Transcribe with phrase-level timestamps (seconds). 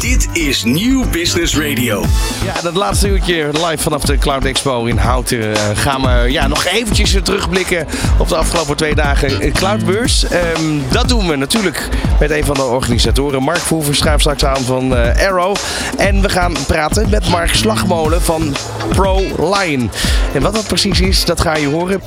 [0.00, 2.04] Dit is Nieuw Business Radio.
[2.44, 6.46] Ja, dat laatste uurtje live vanaf de Cloud Expo in Houten eh, gaan we ja,
[6.46, 7.86] nog eventjes terugblikken
[8.18, 10.24] op de afgelopen twee dagen Cloudbeurs.
[10.24, 11.88] Ehm, dat doen we natuurlijk
[12.20, 13.42] met een van de organisatoren.
[13.42, 15.56] Mark Verhoeven schuift straks aan van eh, Arrow.
[15.96, 18.56] En we gaan praten met Mark Slagmolen van
[18.88, 19.88] ProLine.
[20.34, 22.02] En wat dat precies is, dat ga je horen.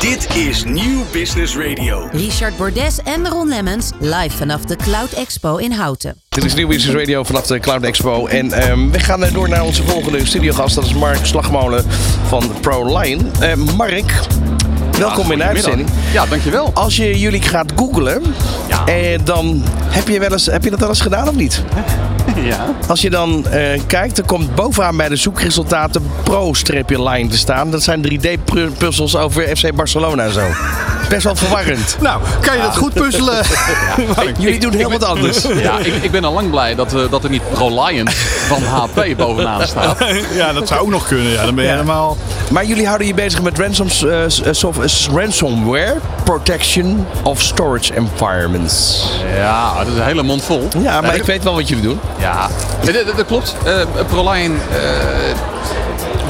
[0.00, 2.08] Dit is Nieuw Business Radio.
[2.12, 6.27] Richard Bordes en Ron Lemmens live vanaf de Cloud Expo in Houten.
[6.38, 8.26] Dit is Nieuw Business Radio vanaf de Cloud Expo.
[8.26, 10.74] En ehm, we gaan eh, door naar onze volgende studiogast.
[10.74, 11.84] Dat is Mark Slagmolen
[12.26, 13.22] van ProLine.
[13.40, 14.20] Eh Mark,
[14.98, 15.88] welkom in de uitzending.
[16.12, 16.70] Ja, dankjewel.
[16.74, 18.22] Als je jullie gaat googlen,
[18.68, 18.86] Ja.
[18.86, 21.62] eh, dan heb je, wel eens, heb je dat wel eens gedaan of niet?
[22.44, 22.74] Ja.
[22.86, 27.70] Als je dan eh, kijkt, dan komt bovenaan bij de zoekresultaten Pro-line te staan.
[27.70, 30.46] Dat zijn 3D-puzzels over FC Barcelona en zo.
[31.08, 31.96] Best wel verwarrend.
[32.00, 33.44] Nou, kan je dat goed puzzelen?
[34.38, 35.42] Jullie doen heel wat anders.
[35.62, 38.14] Ja, ik, ik ben al lang blij dat, eh, dat er niet ProLiant
[38.46, 39.98] van HP bovenaan staat.
[40.34, 41.32] ja, dat zou ook nog kunnen.
[41.32, 41.76] Ja, dan ben je Ja.
[41.76, 42.16] helemaal...
[42.50, 49.08] Maar jullie houden je bezig met ransoms, eh, eh, soft- ransomware protection of storage environments.
[49.36, 50.68] Ja, dat is een hele mond vol.
[50.78, 52.00] Ja, maar ik weet wel wat jullie doen.
[52.18, 52.48] Ja,
[53.16, 53.54] dat, klopt.
[53.64, 53.74] Eh
[54.08, 54.78] ProLiant eh,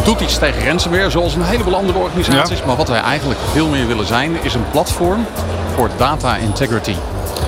[0.09, 2.59] doet iets tegen ransomware, zoals een heleboel andere organisaties.
[2.59, 2.67] Ja.
[2.67, 5.27] Maar wat wij eigenlijk veel meer willen zijn, is een platform
[5.75, 6.95] voor data integrity.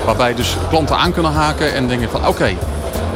[0.04, 2.56] Waarbij dus klanten aan kunnen haken en denken van oké,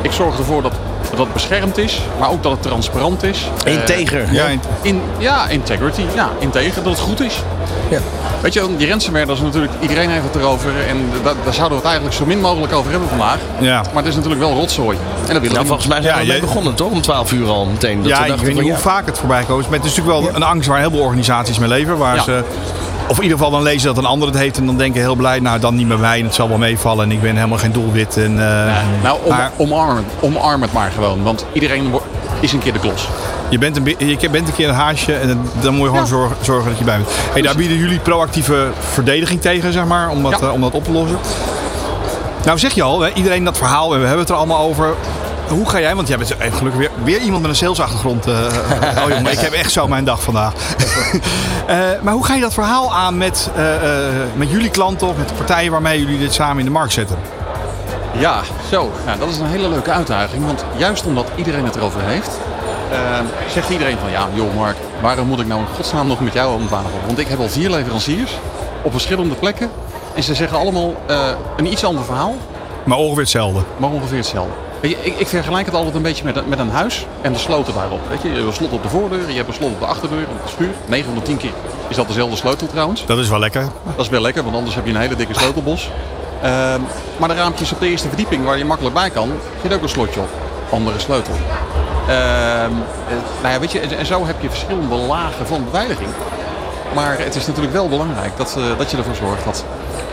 [0.02, 0.72] ik zorg ervoor dat
[1.10, 3.48] dat het beschermd is, maar ook dat het transparant is.
[3.64, 4.32] Eh, Integer.
[4.32, 4.46] Ja,
[4.82, 6.02] in- ja, integrity.
[6.14, 7.42] Ja, integer, dat het goed is.
[7.90, 7.98] Ja.
[8.40, 10.70] Weet je, die ransomware, dat is natuurlijk, iedereen heeft het erover.
[10.88, 13.38] En da- daar zouden we het eigenlijk zo min mogelijk over hebben vandaag.
[13.60, 13.82] Ja.
[13.92, 14.96] Maar het is natuurlijk wel rotzooi.
[14.96, 15.66] En dat willen we Nou, niet.
[15.66, 16.90] volgens mij zijn Ja, we mee begonnen, toch?
[16.90, 17.98] Om 12 uur al meteen.
[18.02, 18.78] Dat ja we ik dachten weet niet hoe ja.
[18.78, 19.68] vaak het voorbij komt.
[19.68, 21.96] Maar het is natuurlijk wel een angst waar heel veel organisaties mee leven.
[21.98, 22.22] Waar Ja.
[22.22, 22.44] ze,
[23.08, 24.56] of in ieder geval dan lezen dat een ander het heeft.
[24.58, 26.18] En dan denken heel blij, nou dan niet meer wij.
[26.18, 27.04] En het zal wel meevallen.
[27.04, 28.16] En ik ben helemaal geen doelwit.
[28.16, 31.22] En, eh, Nou, om, maar omarm, het, omarm het maar gewoon.
[31.22, 31.92] Want iedereen
[32.40, 33.08] is een keer de klos.
[33.48, 35.14] je, bent een, je bent een keer een haasje.
[35.14, 36.08] En dan moet je gewoon Ja.
[36.08, 37.08] zorgen, zorgen dat je bij bent.
[37.32, 40.08] Hey, daar bieden jullie proactieve verdediging tegen, zeg maar.
[40.10, 40.46] Om dat, Ja.
[40.46, 41.18] eh, om dat op te lossen.
[42.44, 43.88] Nou zeg je al, hè, iedereen dat verhaal.
[43.90, 44.94] We hebben het er allemaal over.
[45.48, 48.26] Hoe ga jij, want jij bent eh, gelukkig weer, weer iemand met een salesachtergrond.
[48.26, 48.34] eh
[49.04, 50.52] oh jongen, ik heb echt zo mijn dag vandaag.
[51.66, 53.62] Eh, maar hoe ga je dat verhaal aan met, eh,
[54.34, 57.16] met jullie klanten of met de partijen waarmee jullie dit samen in de markt zetten?
[58.12, 58.40] Ja,
[58.70, 58.90] zo.
[59.06, 60.46] Nou, dat is een hele leuke uitdaging.
[60.46, 62.30] Want juist omdat iedereen het erover heeft,
[62.90, 62.98] eh,
[63.52, 66.54] zegt iedereen van ja, joh Mark, waarom moet ik nou in godsnaam nog met jou
[66.54, 66.90] om tafel?
[67.06, 68.30] Want ik heb al vier leveranciers
[68.82, 69.70] op verschillende plekken.
[70.14, 70.94] En ze zeggen allemaal
[71.56, 72.34] een iets ander verhaal,
[72.84, 73.60] Maar ongeveer hetzelfde.
[73.76, 74.52] maar ongeveer hetzelfde.
[74.88, 77.38] Je, ik, ik vergelijk het altijd een beetje met, een- met een huis en de
[77.38, 78.00] sloten daarop.
[78.08, 79.86] Weet je, je hebt een slot op de voordeur, je hebt een slot op de
[79.86, 80.70] achterdeur, op de schuur.
[80.86, 81.50] 9 van de 10 keer
[81.88, 83.06] is dat dezelfde sleutel trouwens.
[83.06, 83.62] Dat is wel lekker.
[83.96, 85.90] Dat is wel lekker, want anders heb je een hele dikke sleutelbos.
[86.42, 86.80] Ehm,
[87.16, 89.30] maar de raampjes op de eerste verdieping waar je makkelijk bij kan,
[89.62, 90.28] zit ook een slotje op.
[90.70, 91.34] Andere sleutel.
[92.08, 96.08] Ehm, eh, nou ja, weet je, en, en zo heb je verschillende lagen van beveiliging.
[96.94, 99.64] Maar het is natuurlijk wel belangrijk dat, eh, dat je ervoor zorgt dat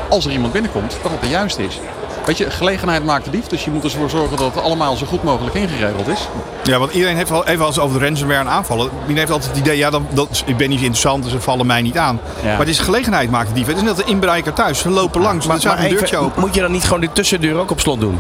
[0.10, 1.80] als er iemand binnenkomt, dat het de juiste is.
[2.26, 5.06] Weet je, gelegenheid maakt de dief, dus je moet ervoor zorgen dat het allemaal zo
[5.06, 6.28] goed mogelijk ingeregeld is.
[6.64, 8.90] Ja, want iedereen heeft wel even als over de ransomware en aanvallen.
[8.94, 11.66] Iedereen heeft altijd het idee, ja, dat, dat, ik ben niet interessant, dus ze vallen
[11.66, 12.20] mij niet aan.
[12.42, 12.48] Ja.
[12.48, 13.66] Maar het is gelegenheid maken die.
[13.66, 14.80] Het is net een inbreker thuis.
[14.80, 16.42] Ze lopen langs, maar, Maar, maar een deurtje even, open.
[16.42, 18.20] moet je dan niet gewoon de tussendeur ook op slot doen?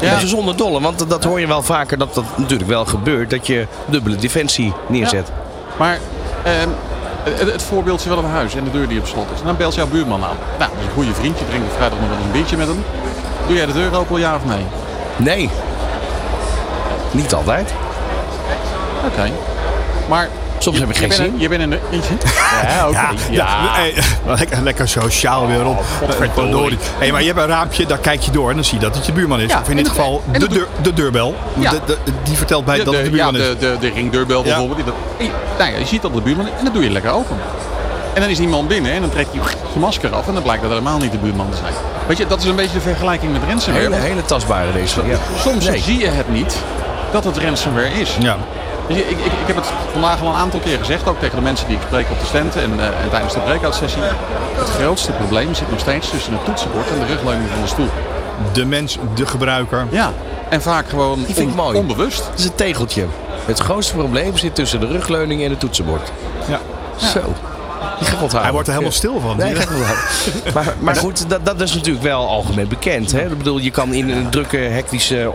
[0.00, 0.10] Ja.
[0.10, 3.30] Dat is zonder dolle, want dat hoor je wel vaker dat dat natuurlijk wel gebeurt.
[3.30, 5.30] Dat je dubbele defensie neerzet.
[5.78, 5.98] Maar
[6.42, 6.68] ehm,
[7.24, 9.40] het, het voorbeeldje van een huis en de deur die op slot is.
[9.40, 10.36] En dan belt jouw buurman aan.
[10.58, 11.38] Nou, dat is een goede vriend.
[11.38, 12.84] Je drinkt vrijdag nog wel eens een biertje met hem.
[13.46, 14.66] Doe jij de deur open, ja of nee?
[15.16, 15.50] Nee.
[17.10, 17.74] Niet altijd.
[19.06, 19.30] Oké.
[20.08, 20.28] Maar
[20.64, 21.32] Soms heb ik geen je bent zin.
[21.34, 21.78] een- Je bent in de...
[22.76, 23.08] Ja, oké.
[23.30, 23.70] Ja.
[24.26, 25.84] lekker, lekker sociaal weer op.
[26.98, 28.94] Hey, maar je hebt een raampje, daar kijk je door en dan zie je dat
[28.94, 29.54] het je buurman is.
[29.54, 31.34] Of in dit dat- geval de, dat deur, de deurbel.
[31.58, 31.70] Ja.
[31.70, 33.48] De, de- die vertelt mij De, dat het de buurman is.
[33.48, 34.76] de, de, de ringdeurbel bijvoorbeeld.
[34.76, 36.90] Die dat, Hey, nou ja, je ziet dat de buurman is en dan doe je
[36.90, 37.36] lekker open.
[38.14, 40.42] En dan is die man binnen en dan trekt hij zijn masker af en dan
[40.42, 41.72] blijkt dat helemaal niet de buurman te zijn.
[42.06, 43.84] Weet je, dat is een beetje de vergelijking met ransomware.
[43.84, 45.00] Hele, hele tastbare deze.
[45.06, 45.16] Ja.
[45.38, 45.80] Soms Nee.
[45.80, 46.56] zie je het niet
[47.12, 48.16] dat het ransomware is.
[48.20, 48.36] Ja.
[48.88, 51.42] Je, Ik, ik, ik heb het vandaag al een aantal keer gezegd, ook tegen de
[51.42, 54.02] mensen die ik spreek op de stand en, eh, en tijdens de breakout sessie.
[54.54, 57.88] Het grootste probleem zit nog steeds tussen het toetsenbord en de rugleuning van de stoel.
[58.52, 59.86] De mens, de gebruiker.
[59.90, 60.12] Ja,
[60.48, 61.78] en vaak gewoon Die vind ik mooi.
[61.78, 62.26] onbewust.
[62.30, 63.04] Het is een tegeltje.
[63.44, 66.12] Het grootste probleem zit tussen de rugleuning en het toetsenbord.
[66.48, 66.60] Ja.
[66.96, 67.20] Zo.
[67.98, 68.40] Die gaat onthouden.
[68.42, 68.98] Hij wordt er helemaal Ja.
[68.98, 69.36] stil van.
[69.36, 69.54] Nee,
[70.54, 73.12] maar, maar goed, dat, dat is natuurlijk wel algemeen bekend.
[73.12, 73.22] Hè?
[73.22, 75.30] Ik bedoel, je kan in een drukke, hectische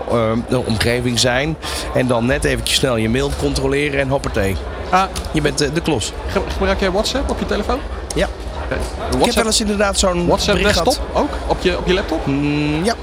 [0.49, 1.57] eh, omgeving zijn.
[1.93, 4.55] En dan net eventjes snel je mail controleren en hoppatee.
[4.89, 6.13] Ah, Je bent eh, de klos.
[6.27, 7.79] ge- gebruik jij WhatsApp op je telefoon?
[8.15, 8.27] Ja.
[8.65, 8.75] Oké.
[8.75, 11.29] Ik heb WhatsApp, wel eens inderdaad zo'n WhatsApp desktop ook?
[11.47, 12.25] Op je, op je laptop?
[12.25, 12.95] Mm, ja.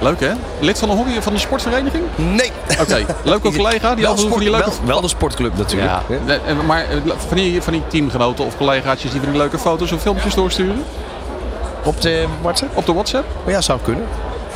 [0.00, 0.30] Leuk hè?
[0.60, 2.04] Lid van de hockey van de sportvereniging?
[2.16, 2.52] Nee.
[2.80, 4.64] Oké, leuke collega die wel, sport, die leuke...
[4.70, 5.90] wel, wel de sportclub natuurlijk.
[6.08, 6.96] Ja, de- en- maar eh,
[7.28, 10.84] van die, van die teamgenoten of collegaatjes die van die leuke foto's of filmpjes doorsturen
[11.84, 12.76] Op de WhatsApp?
[12.76, 13.24] op de WhatsApp?
[13.46, 14.04] Ja, zou kunnen.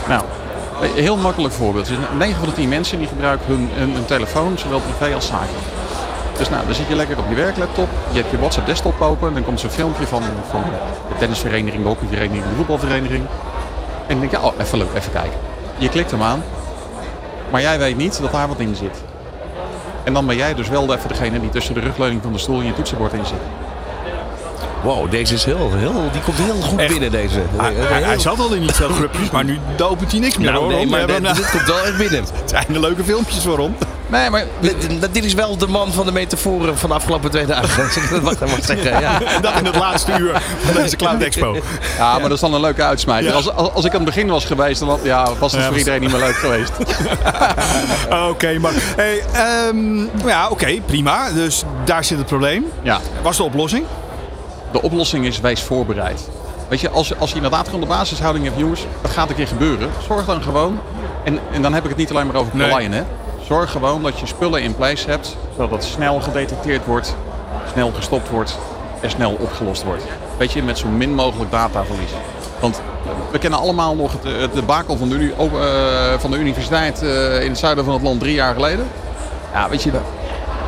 [0.08, 0.23] Nou,
[0.94, 1.87] heel makkelijk voorbeeld.
[1.87, 5.26] Dus 9 van de 10 mensen die gebruiken hun, hun, hun telefoon, zowel privé als
[5.26, 5.64] zakelijk.
[6.38, 9.35] Dus nou, dan zit je lekker op je werklaptop, je hebt je WhatsApp desktop open,
[9.35, 10.62] dan komt zo'n filmpje van, van
[11.08, 13.25] de tennisvereniging, de hockeyvereniging, de voetbalvereniging.
[14.06, 15.38] En dan denk je, oh, even leuk, even kijken.
[15.78, 16.42] Je klikt hem aan,
[17.50, 19.02] maar jij weet niet dat daar wat in zit.
[20.04, 22.60] En dan ben jij dus wel even degene die tussen de rugleuning van de stoel
[22.60, 23.40] en je toetsenbord in zit.
[24.84, 26.88] Wow, deze is heel, heel, die komt heel goed Echt?
[26.90, 27.40] binnen deze.
[27.56, 30.50] Hij, hij, hij zat al in niet veel grupjes, maar nu opent hij niks meer
[30.52, 30.72] Nou, hoor.
[30.72, 32.25] nee, maar dit, dit komt wel echt binnen.
[32.40, 33.76] Het zijn de leuke filmpjes Ron.
[34.06, 37.46] Nee, maar Dit, dit- is wel de man van de metaforen van de afgelopen twee
[37.46, 37.84] dagen.
[38.02, 39.00] Ik dat mag, mag zeggen.
[39.00, 39.20] Ja.
[39.22, 41.56] En dat in het laatste uur van deze Cloud Expo.
[41.98, 43.31] Ja, maar dat is dan een leuke uitsmijter.
[43.31, 43.36] Ja.
[43.36, 45.66] Als, als, als ik aan het begin was geweest, dan had, ja, was het Ja,
[45.66, 46.72] voor was- iedereen niet meer leuk geweest.
[48.31, 51.31] Oké, maar hey, ehm, ja, oké, prima.
[51.31, 52.64] Dus daar zit het probleem.
[52.82, 53.84] Ja, Was de oplossing?
[54.74, 56.28] De oplossing is wees voorbereid.
[56.68, 59.46] Weet je, als, als je inderdaad gewoon de basishouding hebt, jongens, dat gaat een keer
[59.46, 59.90] gebeuren.
[60.06, 60.78] Zorg dan gewoon,
[61.24, 62.88] en, en dan heb ik het niet alleen maar over Nee.
[62.88, 63.02] hè.
[63.46, 67.16] Zorg gewoon dat je spullen in place hebt, zodat het snel gedetecteerd wordt,
[67.72, 68.58] snel gestopt wordt
[69.00, 70.02] en snel opgelost wordt.
[70.36, 72.10] Weet je, met zo min mogelijk dataverlies.
[72.60, 72.80] Want
[73.30, 77.48] we kennen allemaal nog het, het debakel van de, eh, van de universiteit eh, in
[77.48, 78.86] het zuiden van het land drie jaar geleden.
[79.52, 79.90] Ja, weet je,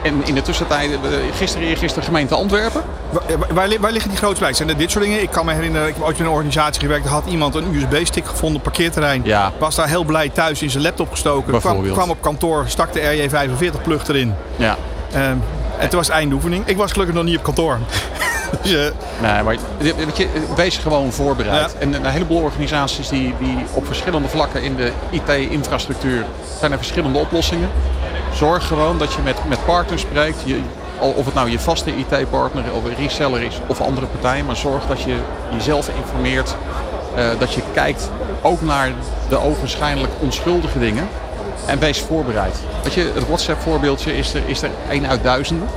[0.07, 0.99] en in de tussentijd, eh,
[1.37, 2.83] gisteren, eergisteren gemeente Antwerpen.
[3.11, 4.55] Waar, waar, waar liggen die grote?
[4.55, 5.23] Zijn er dit soort dingen?
[5.23, 7.05] Ik kan me herinneren, ik heb ooit in een organisatie gewerkt.
[7.05, 9.21] Daar had iemand een USB-stick gevonden op parkeerterrein.
[9.25, 9.53] Ja.
[9.59, 11.61] Was daar heel blij thuis in zijn laptop gestoken.
[11.93, 14.35] Kwam, op kantoor, stak de RJ45-plug erin.
[14.57, 14.77] Ja,
[15.13, 15.37] Ehm,
[15.79, 16.67] en toen was het eindoefening.
[16.67, 17.79] Ik was gelukkig nog niet op kantoor.
[18.63, 18.93] dus, eh,
[19.23, 21.73] Nee, maar je, wees gewoon voorbereid.
[21.73, 21.79] Ja.
[21.79, 26.25] En een heleboel organisaties die, die op verschillende vlakken in de IT-infrastructuur
[26.59, 27.69] zijn er verschillende oplossingen.
[28.37, 30.37] Zorg gewoon dat je met, met partners spreekt.
[30.45, 30.61] Je,
[30.99, 34.47] of het nou je vaste IT-partner of een reseller is of andere partijen.
[34.47, 35.17] Maar zorg dat je
[35.51, 36.57] jezelf informeert.
[37.15, 38.11] eh, dat je kijkt
[38.43, 38.93] ook naar
[39.29, 41.09] de ogenschijnlijk onschuldige dingen.
[41.67, 42.57] En wees voorbereid.
[42.83, 45.69] Weet je, het WhatsApp-voorbeeldje is er, is er één uit duizenden.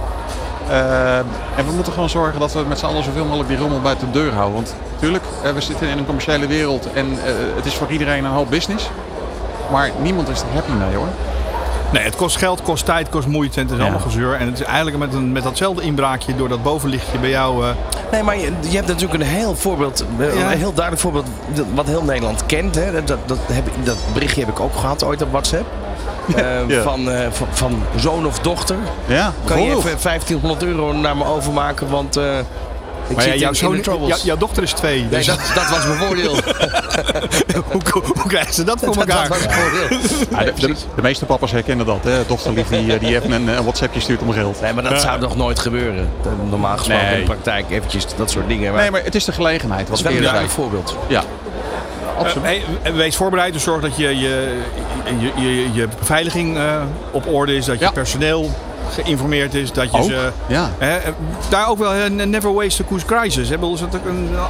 [0.70, 3.82] Uh, en we moeten gewoon zorgen dat we met z'n allen zoveel mogelijk die rommel
[3.82, 4.54] buiten de deur houden.
[4.56, 7.18] Want natuurlijk, uh, we zitten in een commerciële wereld en
[7.56, 8.90] het is voor iedereen een hoop business.
[9.72, 11.08] Maar niemand is er happy mee hoor.
[11.94, 13.84] Nee, het kost geld, kost tijd, kost moeite en het is Ja.
[13.84, 14.34] allemaal gezeur.
[14.34, 17.64] En het is eigenlijk met, een, met datzelfde inbraakje door dat bovenlichtje bij jou...
[17.66, 17.70] eh,
[18.12, 20.52] Nee, maar je, je hebt natuurlijk een heel voorbeeld, eh, Ja.
[20.52, 21.26] een heel duidelijk voorbeeld
[21.74, 22.76] wat heel Nederland kent.
[22.76, 22.92] Hè.
[23.04, 25.66] Dat, dat, heb ik, dat berichtje heb ik ook gehad ooit op WhatsApp.
[26.36, 26.82] Eh, Ja.
[26.82, 28.76] van, van, van zoon of dochter.
[29.06, 32.20] Ja, Kan je even 1500 euro naar me overmaken, want
[33.10, 34.10] ik maar zit ja, jouw, zoon- de troubles.
[34.10, 35.00] jou- jouw dochter is twee.
[35.00, 36.36] Nee, Dus dat, dat was mijn voordeel.
[37.72, 39.28] hoe, hoe krijgen ze dat voor dat, dat elkaar?
[39.28, 39.98] was mijn voordeel.
[40.40, 42.04] Ja, de, de- de meeste papa's herkennen dat.
[42.04, 42.26] Hè?
[42.28, 44.62] Dochterlief die, die even een, een WhatsAppje stuurt om geld.
[44.62, 46.10] Nee, maar dat zou nog nooit gebeuren.
[46.50, 47.14] Normaal gesproken Nee.
[47.14, 48.72] in de praktijk eventjes dat soort dingen.
[48.74, 49.88] Maar Nee, maar het is de gelegenheid.
[49.88, 50.96] dat Wat is wel een voorbeeld.
[51.08, 51.24] Ja,
[52.18, 52.46] absoluut.
[52.84, 54.58] Hey, wees voorbereid, dus zorg dat je, je,
[55.20, 56.64] je, je, je beveiliging eh,
[57.12, 57.92] op orde is, dat je Ja.
[57.92, 58.50] personeel
[58.92, 60.32] geïnformeerd is, dat je Ook, ze...
[60.48, 60.70] ja.
[60.78, 60.98] Hè,
[61.50, 63.50] daar ook wel een never waste a goose crisis.
[63.50, 63.58] Hè.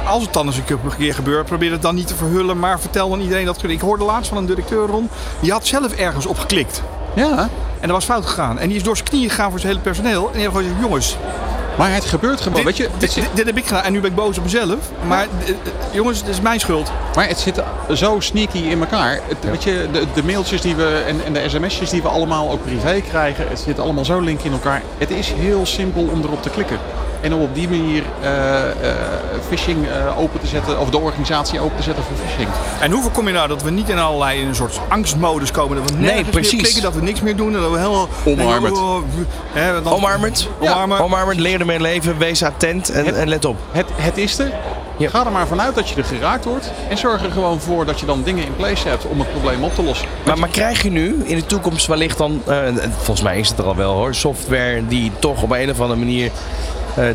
[0.06, 0.64] Als het, dan eens een
[0.98, 3.62] keer- gebeurt, probeer het dan niet te verhullen, maar vertel dan iedereen dat.
[3.62, 5.08] Ik hoorde laatst van een directeur, Ron,
[5.40, 6.82] die had zelf ergens op geklikt.
[7.14, 7.38] ja,
[7.80, 8.58] En dat was fout gegaan.
[8.58, 10.26] En die is door zijn knieën gegaan voor zijn hele personeel.
[10.26, 11.16] En die heeft gewoon gezegd, jongens,
[11.78, 12.54] maar het gebeurt gewoon.
[12.54, 12.88] dit, Weet je,
[13.34, 13.82] dit, heb ik gedaan.
[13.82, 14.78] En nu ben ik boos op mezelf.
[15.06, 15.56] Maar eh, eh,
[15.92, 16.92] jongens, het is mijn schuld.
[17.14, 17.62] maar het zit
[17.94, 19.20] zo sneaky in elkaar.
[19.28, 22.50] Het, Weet je, de, de mailtjes die we en, en de sms'jes die we allemaal
[22.50, 24.82] ook privé krijgen, het zit allemaal zo link in elkaar.
[24.98, 26.78] Het is heel simpel om erop te klikken.
[27.20, 28.96] En om op die manier eh, eh,
[29.48, 32.48] phishing eh, open te zetten, of de organisatie open te zetten voor phishing.
[32.80, 35.76] En hoe voorkom je nou dat we niet in allerlei in een soort angstmodus komen?
[35.76, 36.52] Dat we Nee, nergens precies.
[36.52, 37.54] meer klikken, dat we niks meer doen.
[37.54, 38.08] En dat we helemaal...
[38.24, 38.78] Omarmend.
[38.78, 38.96] Oh,
[39.52, 40.48] hè, dan- Omarmend.
[40.60, 40.98] Omarmen.
[41.00, 43.56] Omarmend, leer ermee leven, wees attent en, en let op.
[43.70, 44.52] Het, het is er.
[45.08, 46.70] Ga er maar vanuit dat je er geraakt wordt.
[46.88, 49.64] En zorg er gewoon voor dat je dan dingen in place hebt om het probleem
[49.64, 50.08] op te lossen.
[50.24, 53.48] Maar, maar krijg je nu in de toekomst wellicht dan, eh, en volgens mij is
[53.48, 56.30] het er al wel hoor, software die toch op een of andere manier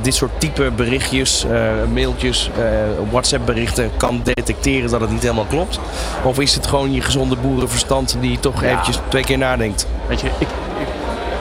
[0.01, 1.59] dit soort type berichtjes, eh,
[1.93, 2.63] mailtjes, eh,
[3.11, 5.79] WhatsApp berichten kan detecteren dat het niet helemaal klopt?
[6.23, 8.69] Of is het gewoon je gezonde boerenverstand die toch Ja.
[8.69, 9.87] eventjes twee keer nadenkt?
[10.07, 10.47] Weet je, ik,
[10.79, 10.87] ik-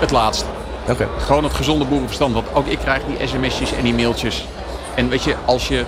[0.00, 0.44] het laatste.
[0.88, 1.08] Oké.
[1.18, 2.34] Gewoon het gezonde boerenverstand.
[2.34, 4.46] Want ook ik krijg die sms'jes en die mailtjes.
[4.94, 5.84] En weet je, als je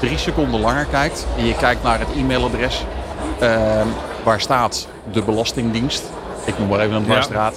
[0.00, 2.84] drie seconden langer kijkt en je kijkt naar het e-mailadres
[3.38, 3.86] ehm,
[4.22, 6.02] waar staat de Belastingdienst.
[6.44, 7.54] Ik noem maar even een dwarsstraat.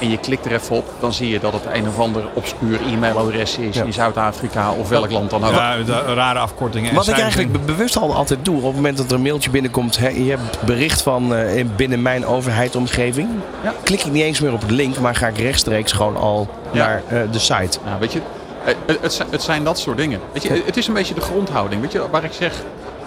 [0.00, 2.80] En je klikt er even op, dan zie je dat het een of ander obscuur
[2.86, 3.84] e-mailadres is Ja.
[3.84, 5.52] in Zuid-Afrika of welk land dan ook.
[5.52, 6.90] Ja, de rare afkortingen.
[6.90, 9.22] en Wat ik eigenlijk be- bewust al altijd doe, op het moment dat er een
[9.22, 13.28] mailtje binnenkomt, hè, je hebt bericht van eh, in- binnen mijn overheidsomgeving,
[13.62, 13.74] Ja.
[13.82, 16.78] klik ik niet eens meer op de link, maar ga ik rechtstreeks gewoon al Ja.
[16.86, 17.78] naar eh, de site.
[17.84, 18.20] Nou, weet je,
[18.64, 20.20] eh, het, het, zijn- het zijn dat soort dingen.
[20.32, 21.80] Weet je, het is een beetje de grondhouding.
[21.80, 22.52] Weet je, waar ik zeg,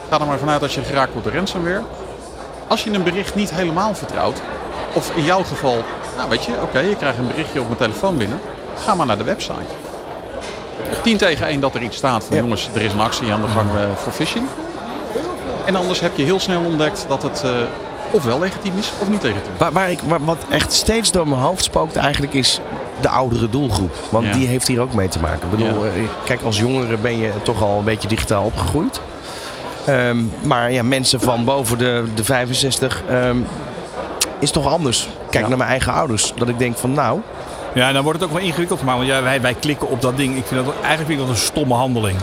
[0.10, 1.82] ga er maar vanuit als je geraakt wordt door ransomware.
[2.68, 4.42] Als je een bericht niet helemaal vertrouwt,
[4.94, 5.84] of in jouw geval,
[6.22, 8.40] nou weet je, oké, je krijgt een berichtje op mijn telefoon binnen,
[8.86, 9.72] ga maar naar de website.
[11.04, 12.42] 10 tegen 1 dat er iets staat van Ja.
[12.42, 14.46] jongens, er is een actie aan de gang eh, voor phishing.
[15.66, 17.51] En anders heb je heel snel ontdekt dat het eh,
[18.12, 19.51] ofwel legitiem is of niet legitiem.
[19.58, 22.60] Waar, waar ik, waar- wat echt steeds door mijn hoofd spookt eigenlijk is
[23.01, 23.96] de oudere doelgroep.
[24.10, 24.32] Want Ja.
[24.34, 25.44] die heeft hier ook mee te maken.
[25.44, 25.92] Ik bedoel, Ja.
[25.92, 29.01] eh, kijk, als jongere ben je toch al een beetje digitaal opgegroeid.
[29.86, 33.38] Ehm, maar ja, mensen van boven de, de 65 ehm,
[34.42, 35.08] is toch anders.
[35.30, 35.50] Kijk Ja.
[35.50, 36.34] naar mijn eigen ouders.
[36.36, 37.20] Dat ik denk van nou,
[37.74, 38.84] Ja, dan wordt het ook wel ingewikkeld.
[38.84, 40.38] Maar want ja, wij, wij klikken op dat ding.
[40.38, 42.18] Ik vind dat, eigenlijk vind ik dat een stomme handeling.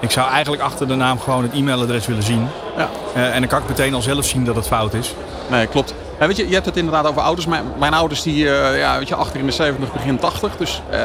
[0.00, 2.48] Ik zou eigenlijk achter de naam gewoon het e-mailadres willen zien.
[2.76, 2.88] Ja.
[3.14, 5.14] Eh, en dan kan ik meteen al zelf zien dat het fout is.
[5.50, 5.94] Nee, klopt.
[6.20, 7.46] Ja, weet je, je hebt het inderdaad over ouders.
[7.46, 10.56] Mijn, mijn ouders die, eh, ja, weet je, achter in de 70, begin 80.
[10.56, 10.98] Dus, eh,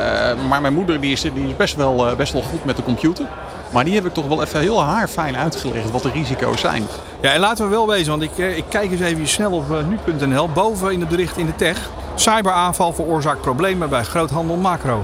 [0.49, 3.25] maar mijn moeder die is, die is best, wel, best wel goed met de computer.
[3.69, 6.87] Maar die heb ik toch wel even heel haarfijn uitgelegd wat de risico's zijn.
[7.21, 9.71] Ja, en laten we wel wezen, want ik, eh, ik kijk eens even snel op
[9.71, 9.77] eh,
[10.17, 10.49] nu.nl.
[10.49, 11.89] Boven in het bericht in de tech.
[12.15, 15.03] Cyberaanval veroorzaakt problemen bij groothandel macro.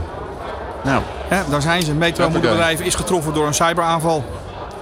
[0.84, 1.94] Nou, Hè, daar zijn ze.
[1.94, 4.24] Metro moederbedrijf is getroffen door een cyberaanval.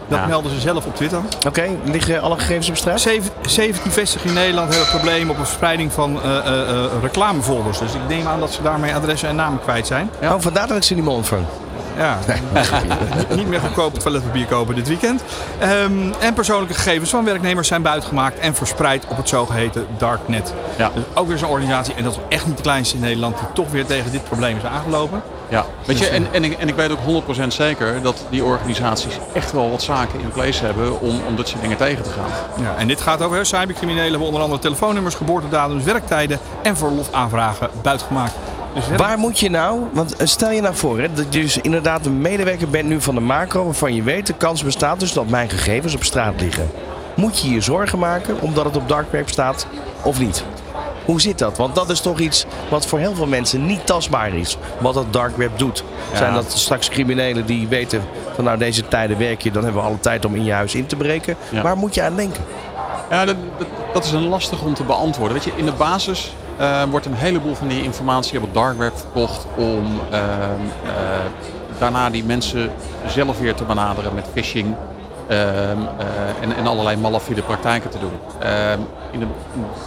[0.08, 0.26] Dat Ja.
[0.26, 1.20] melden ze zelf op Twitter.
[1.48, 3.02] oké, liggen alle gegevens op straat?
[3.02, 7.80] Zeven- 17 vestigingen in Nederland hebben problemen op een verspreiding van eh, eh, eh, reclamefolders.
[7.80, 10.10] Dus ik neem aan dat ze daarmee adressen en namen kwijt zijn.
[10.24, 11.46] Oh, vandaar dat ik ze niet meer ontvang.
[11.98, 12.18] Ja,
[13.36, 15.24] niet meer goedkoop toiletpapier kopen dit weekend.
[15.60, 20.54] Ehm, en persoonlijke gegevens van werknemers zijn buitgemaakt en verspreid op het zogeheten darknet.
[20.78, 20.92] Ja.
[20.94, 23.48] Dus ook weer zo'n organisatie, en dat is echt niet de kleinste in Nederland, die
[23.54, 25.22] toch weer tegen dit probleem is aangelopen.
[25.50, 25.66] ja.
[25.86, 29.52] Weet je, en, en, ik, en ik weet ook 100% zeker dat die organisaties echt
[29.52, 32.64] wel wat zaken in place hebben om, om dit soort dingen tegen te gaan.
[32.64, 38.34] Ja, en dit gaat over cybercriminelen hebben onder andere telefoonnummers, geboortedatums, werktijden en verlofaanvragen buitgemaakt.
[38.74, 41.58] Dus Waar moet je nou, want eh, stel je nou voor hè, dat je dus
[41.58, 45.14] inderdaad een medewerker bent nu van de macro waarvan je weet de kans bestaat dus
[45.14, 46.72] dat mijn gegevens op straat liggen.
[47.16, 49.68] Moet je je zorgen maken omdat het op dark web staat
[50.04, 50.44] of niet?
[51.06, 51.58] Hoe zit dat?
[51.58, 54.58] Want dat is toch iets wat voor heel veel mensen niet tastbaar is.
[54.80, 55.84] Wat dat dark web doet.
[56.14, 58.02] Zijn dat straks criminelen die weten
[58.36, 60.76] van nou deze tijden werk je, dan hebben we alle tijd om in je huis
[60.76, 61.36] in te breken.
[61.50, 61.62] Ja.
[61.62, 62.44] Waar moet je aan denken?
[63.10, 65.34] Ja, dat, dat, dat is een lastig om te beantwoorden.
[65.34, 68.78] Weet je, in de basis eh, wordt een heleboel van die informatie op het dark
[68.78, 70.22] web verkocht om ehm,
[70.84, 70.92] eh,
[71.80, 72.72] daarna die mensen
[73.08, 74.76] zelf weer te benaderen met phishing
[75.28, 78.12] ehm, eh, en, en allerlei malafide praktijken te doen.
[78.40, 78.80] Ehm,
[79.12, 79.26] in de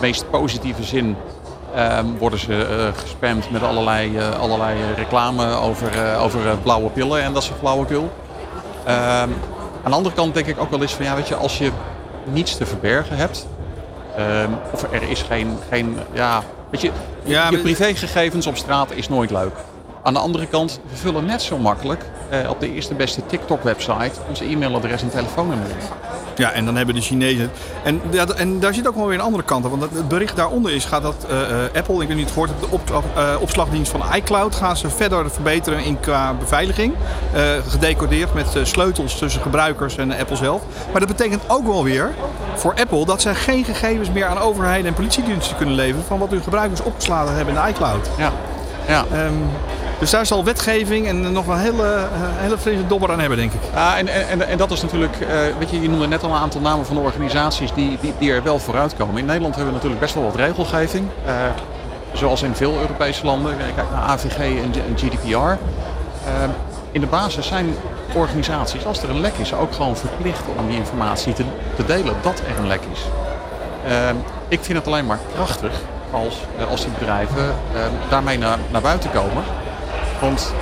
[0.00, 1.16] meest positieve zin
[1.74, 7.42] ehm, worden ze eh, gespamd met allerlei, allerlei reclame over, over blauwe pillen en dat
[7.42, 8.10] soort flauwekul.
[8.84, 9.28] Ehm,
[9.82, 11.70] aan de andere kant denk ik ook wel eens van ja, weet je, als je
[12.24, 13.46] niets te verbergen hebt,
[14.16, 16.42] ehm, of er is geen, geen ja,
[16.74, 16.90] weet je,
[17.24, 19.52] Ja, je privégegevens op straat is nooit leuk.
[20.02, 24.10] Aan de andere kant, we vullen net zo makkelijk eh, op de eerste beste TikTok-website
[24.28, 25.74] onze e-mailadres en telefoonnummer in.
[26.36, 27.50] Ja, en dan hebben de Chinezen.
[27.84, 29.70] En, ja, en daar zit ook wel weer een andere kant aan.
[29.70, 32.50] Want het- bericht daaronder is gaat dat eh, eh, Apple, ik weet niet het gehoord
[32.60, 36.94] de op, eh, opslagdienst van iCloud gaan ze verder verbeteren in qua beveiliging.
[37.68, 40.62] Gedecodeerd met sleutels tussen gebruikers en Apple zelf.
[40.90, 42.10] Maar dat betekent ook wel weer
[42.64, 46.30] voor Apple dat zij geen gegevens meer aan overheden en politiediensten kunnen leveren van wat
[46.30, 48.08] hun gebruikers opgeslagen hebben in de iCloud.
[48.18, 48.32] Ja,
[48.88, 49.04] ja.
[49.12, 49.32] Ehm,
[49.98, 53.52] dus daar zal wetgeving en nog een hele, eh, hele frisse dobber aan hebben, denk
[53.52, 53.60] ik.
[53.74, 55.28] Ja, en, en, en dat is natuurlijk, eh,
[55.58, 58.32] weet je, je noemde net al een aantal namen van de organisaties die, die, die
[58.32, 59.18] er wel vooruit komen.
[59.18, 61.08] In Nederland hebben we natuurlijk best wel wat regelgeving.
[61.26, 61.34] eh,
[62.12, 63.56] zoals in veel Europese landen.
[63.56, 65.36] Kijk naar AVG en, en GDPR.
[65.36, 65.56] Eh,
[66.90, 67.74] in de basis zijn
[68.12, 71.44] organisaties, als er een lek is, ook gewoon verplicht om die informatie te,
[71.76, 73.00] te delen dat er een lek is.
[73.86, 74.08] Eh,
[74.48, 75.80] ik vind het alleen maar krachtig
[76.10, 77.44] als, eh, als die bedrijven
[77.74, 77.80] eh,
[78.10, 79.44] daarmee naar, naar buiten komen.
[80.20, 80.54] Want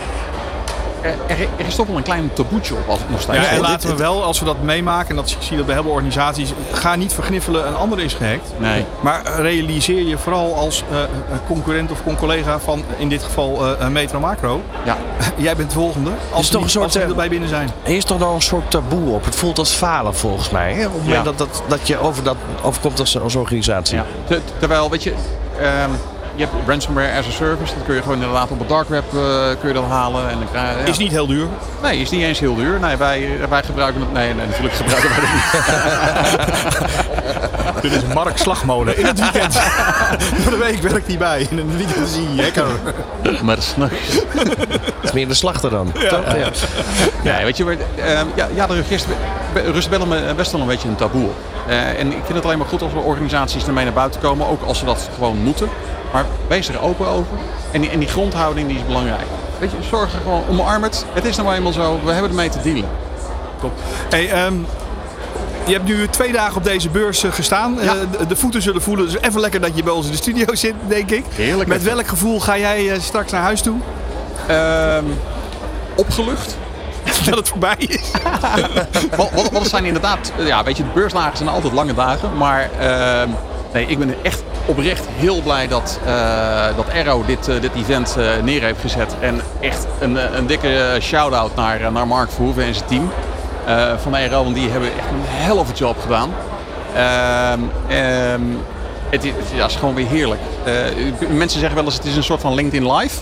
[1.02, 3.38] er, er, is toch wel een klein taboetje op als nog steeds.
[3.38, 5.75] Ja, en laten we wel, als we dat meemaken, en dat ik zie dat bij
[5.75, 8.52] heel veel organisaties, ga niet vergniffelen een ander is gehackt.
[8.59, 8.85] Nee.
[9.00, 10.99] Maar realiseer je vooral als eh,
[11.47, 14.62] concurrent of con-collega van in dit geval eh, Metro Macro.
[14.85, 14.97] Ja.
[15.37, 16.11] Jij bent de volgende.
[16.30, 17.71] Als, soort, we eh, erbij binnen zijn.
[17.82, 19.25] Er is toch nog een soort taboe op.
[19.25, 20.73] Het voelt als falen volgens mij.
[20.73, 20.87] Hè?
[20.87, 21.23] Op het moment Ja.
[21.23, 23.97] dat, dat, dat je over dat overkomt als, als organisatie.
[23.97, 24.04] Ja.
[24.25, 25.14] Ter- terwijl, weet je,
[25.61, 25.90] ehm,
[26.35, 27.75] je hebt ransomware as a service.
[27.75, 29.21] Dat kun je gewoon inderdaad op het dark web eh,
[29.61, 30.29] kun je dat halen.
[30.31, 30.85] En dan je, ja.
[30.85, 31.47] Is niet heel duur.
[31.83, 32.81] Nee, is niet eens heel duur.
[32.81, 34.12] Nee, wij, wij gebruiken het.
[34.12, 35.33] Nee, nee natuurlijk gebruiken wij het
[36.83, 37.81] niet.
[37.83, 38.97] Dit is Mark Slagmolen.
[38.99, 39.55] In het weekend.
[40.43, 41.47] Voor de week werkt hij bij.
[41.51, 42.67] In het weekend is hij hacker.
[43.45, 43.91] Maar nog...
[43.91, 44.51] Dat
[45.03, 45.93] is meer de slachter dan.
[45.93, 46.25] toch?
[46.37, 46.51] Ja.
[47.39, 49.07] Ja, weet je, maar, ehm, ja, ja, de rust,
[49.73, 51.29] rust wel een- best wel een beetje een taboe.
[51.67, 54.49] Eh, en ik vind het alleen maar goed als we organisaties ermee naar buiten komen,
[54.49, 55.69] ook als ze dat gewoon moeten.
[56.12, 57.33] Maar wees er open over.
[57.71, 59.26] En die, en die grondhouding die is belangrijk.
[59.59, 61.07] Weet je, zorg er gewoon, omarm het.
[61.12, 62.88] Het is nou eenmaal zo, we hebben ermee te dealen.
[63.61, 63.73] Top.
[64.09, 64.54] Hey, ehm,
[65.66, 67.76] je hebt nu twee dagen op deze beurs eh, gestaan.
[67.81, 67.95] Ja.
[67.95, 69.07] Eh, de, voeten zullen voelen.
[69.07, 71.25] Dus even lekker dat je bij ons in de studio zit, denk ik.
[71.35, 71.69] Heerlijk.
[71.69, 73.78] Met welk gevoel ga jij eh, straks naar huis toe?
[74.47, 75.04] Ehm,
[75.97, 76.57] opgelucht.
[77.25, 78.11] Dat het voorbij is.
[79.16, 82.37] Wat, wat, wat zijn inderdaad, ja, weet je, de beursdagen zijn altijd lange dagen.
[82.37, 83.28] Maar ehm,
[83.73, 88.16] nee, ik ben echt oprecht heel blij dat, eh dat Arrow dit, eh, dit event
[88.19, 89.14] eh, neer heeft gezet.
[89.21, 93.11] En echt een, een dikke shout-out naar, naar Mark Verhoeven en zijn team
[94.02, 94.42] van Arrow.
[94.42, 96.31] Want die hebben echt een hell of a job gedaan.
[96.95, 98.40] Ehm, ehm,
[99.11, 100.40] het, is, ja, het is gewoon weer heerlijk.
[101.28, 103.21] Mensen zeggen wel eens het is een soort van LinkedIn Live.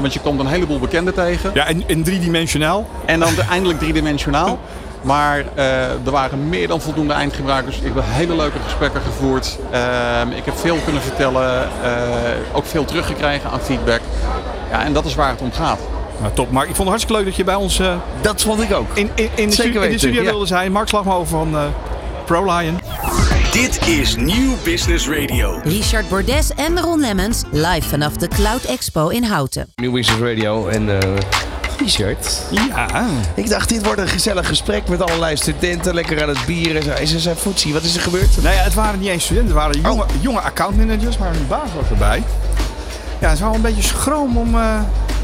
[0.00, 1.50] Want je komt een heleboel bekenden tegen.
[1.54, 2.86] Ja, en, en driedimensionaal.
[3.04, 4.58] En dan de- eindelijk driedimensionaal.
[5.02, 7.76] Maar eh, er waren meer dan voldoende eindgebruikers.
[7.76, 9.58] Ik heb hele leuke gesprekken gevoerd.
[9.70, 11.68] Ehm, ik heb veel kunnen vertellen.
[11.82, 11.90] eh,
[12.52, 14.00] ook veel teruggekregen aan feedback.
[14.70, 15.78] Ja, en dat is waar het om gaat.
[16.20, 16.50] Nou, top.
[16.50, 18.86] Mark, ik vond het hartstikke leuk dat je bij ons eh, Dat vond ik ook.
[18.94, 20.30] in, in, in, de, Zeker in de studio ja.
[20.30, 20.72] wilde zijn.
[20.72, 21.62] Mark Slagmolen van eh,
[22.24, 22.78] ProLion.
[23.52, 25.60] Dit is Nieuw Business Radio.
[25.64, 29.72] Richard Bordes en Ron Lemmens live vanaf de Cloud Expo in Houten.
[29.74, 30.88] New Business Radio en
[31.80, 32.42] Richard.
[32.50, 33.06] Ja.
[33.34, 35.94] Ik dacht, dit wordt een gezellig gesprek met allerlei studenten.
[35.94, 36.92] Lekker aan het bier en zo.
[36.92, 37.72] Is er zijn voetsie?
[37.72, 38.42] Wat is er gebeurd?
[38.42, 39.54] Nou ja, het waren niet eens studenten.
[39.54, 42.22] Het waren jonge, jonge accountmanagers, maar hun baas was erbij.
[43.20, 44.80] Ja, het wel een beetje schroom om, eh,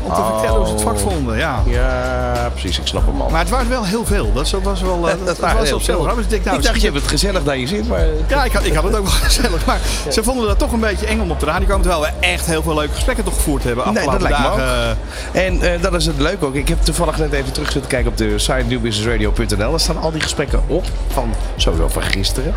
[0.06, 1.36] om te vertellen hoe ze het vak vonden.
[1.36, 1.62] Ja.
[1.66, 2.78] Ja, precies.
[2.78, 3.28] Ik snap hem al.
[3.28, 4.32] Maar het waren wel heel veel.
[4.32, 6.14] Dat was wel, eh, dat, dat waren was heel veel.
[6.16, 8.06] Dus ik nou, dacht, je hebt het gezellig dat je zit, maar...
[8.28, 9.66] Ja, ik had, ik had het ook wel gezellig.
[9.66, 11.82] Maar ze vonden dat toch een beetje eng om op de radio te komen.
[11.82, 13.84] Terwijl we echt heel veel leuke gesprekken toch gevoerd hebben.
[13.84, 14.98] Nee, dat afgelopen lijkt me dagen.
[15.32, 16.54] En eh, dat is het leuk ook.
[16.54, 19.70] Ik heb toevallig net even terug zitten kijken op de site newbusinessradio.nl.
[19.70, 20.84] Daar staan al die gesprekken op.
[21.08, 22.54] Van sowieso van gisteren.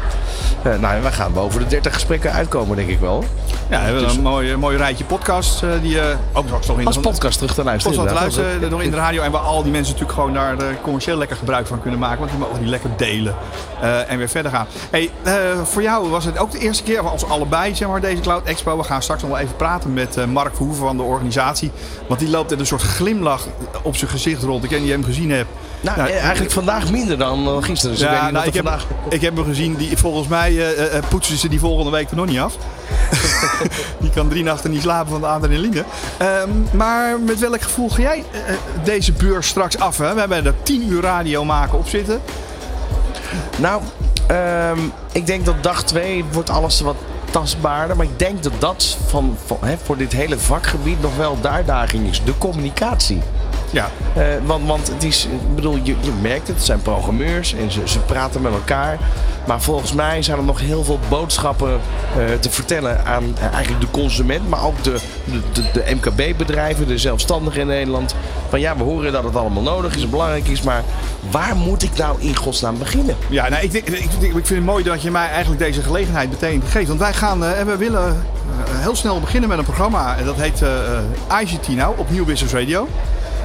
[0.62, 3.24] Eh, nou, we gaan boven de 30 gesprekken uitkomen, denk ik wel.
[3.70, 5.62] Ja, we hebben een mooi, mooi rijtje podcasts.
[5.62, 8.08] eh, die eh ook straks nog in Als de podcast terug te luisteren.
[8.08, 9.22] Te luisteren, nog in de radio.
[9.22, 12.20] En waar al die mensen natuurlijk gewoon daar eh, commercieel lekker gebruik van kunnen maken.
[12.20, 13.36] Want die mogen die lekker delen
[13.82, 14.68] eh, en weer verder gaan.
[14.92, 15.34] Hey, eh,
[15.64, 18.78] voor jou was het ook de eerste keer, als allebei, zeg maar, deze Cloud Expo.
[18.78, 21.72] We gaan straks nog wel even praten met Mark Verhoeven van de organisatie.
[22.08, 23.48] Want die loopt met een soort glimlach
[23.82, 24.64] op zijn gezicht rond.
[24.64, 25.50] Ik weet niet of je hem gezien hebt.
[25.82, 27.96] Nou, Nou, eigenlijk vandaag minder dan gisteren.
[27.96, 28.86] Dus ik weet Ja, niet nou, ik, heb, vandaag...
[29.10, 29.76] ik heb hem gezien.
[29.76, 30.64] Die, volgens mij
[31.10, 32.58] poetsen ze die volgende week er nog niet af.
[34.02, 35.84] die kan drie nachten niet slapen van de adrenaline.
[36.18, 39.98] Ehm, maar met welk gevoel ga jij eh, deze beurs straks af?
[39.98, 40.14] Hè?
[40.14, 42.22] We hebben er tien uur radio maken op zitten.
[43.58, 43.82] Nou,
[44.28, 44.80] ehm,
[45.12, 46.96] ik denk dat dag 2 wordt alles wat
[47.32, 47.96] tastbaarder.
[47.96, 49.38] Maar ik denk dat dat van,
[49.84, 52.24] voor dit hele vakgebied nog wel de uitdaging is.
[52.24, 53.22] De communicatie.
[53.72, 57.54] Ja, Eh, want, want het is, ik bedoel, je, je merkt het, het zijn programmeurs
[57.54, 58.98] en ze, ze praten met elkaar.
[59.48, 61.70] Maar volgens mij zijn er nog heel veel boodschappen
[62.18, 66.88] eh, te vertellen aan eh, eigenlijk de consument, maar ook de, de, de, de MKB-bedrijven,
[66.88, 68.16] de zelfstandigen in Nederland.
[68.50, 70.84] Van ja, we horen dat het allemaal nodig is en belangrijk is, maar
[71.30, 73.16] waar moet ik nou in godsnaam beginnen?
[73.30, 75.82] ja nou, ik, denk- ik, ik, ik vind het mooi dat je mij eigenlijk deze
[75.82, 76.88] gelegenheid meteen geeft.
[76.88, 78.24] Want wij gaan en we willen
[78.70, 80.18] heel snel beginnen met een programma.
[80.18, 80.64] En dat heet
[81.42, 82.88] IGT nou op Nieuw Business Radio.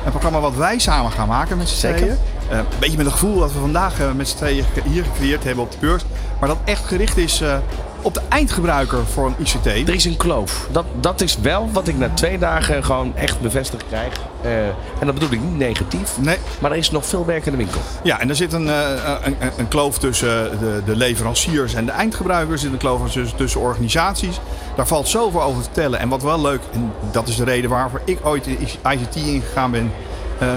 [0.05, 1.99] Een programma wat wij samen gaan maken met z'n Zeker.
[1.99, 2.19] tweeën.
[2.51, 5.45] Eh, een beetje met het gevoel dat we vandaag eh, met z'n tweeën hier gecreëerd
[5.45, 6.05] hebben op de beurs.
[6.41, 7.57] Maar dat echt gericht is eh,
[8.05, 9.67] op de eindgebruiker voor een ICT.
[9.67, 10.69] Er is een kloof.
[10.71, 14.13] Dat, dat is wel wat ik na twee dagen gewoon echt bevestigd krijg.
[14.43, 16.19] Eh, en dat bedoel ik niet negatief.
[16.19, 17.81] Nee, Maar er is nog veel werk in de winkel.
[18.03, 18.91] ja, en er zit een, eh,
[19.23, 22.53] een, een, kloof tussen de, de leveranciers en de eindgebruikers.
[22.53, 24.41] Er zit een kloof tussen, tussen organisaties.
[24.77, 25.99] Daar valt zoveel over te tellen.
[25.99, 28.59] En wat wel leuk, en dat is de reden waarvoor ik ooit in
[28.91, 29.93] ICT ingegaan ben.
[30.39, 30.49] eh,